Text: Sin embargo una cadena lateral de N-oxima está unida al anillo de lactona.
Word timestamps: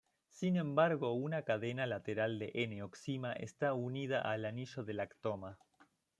Sin 0.31 0.55
embargo 0.57 1.13
una 1.13 1.43
cadena 1.43 1.85
lateral 1.85 2.39
de 2.39 2.51
N-oxima 2.55 3.33
está 3.33 3.73
unida 3.75 4.19
al 4.19 4.45
anillo 4.45 4.83
de 4.83 4.95
lactona. 4.95 5.59